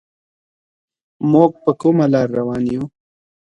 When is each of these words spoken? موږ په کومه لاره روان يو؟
موږ 1.31 1.51
په 1.63 1.71
کومه 1.81 2.05
لاره 2.13 2.33
روان 2.39 2.63
يو؟ 2.73 2.83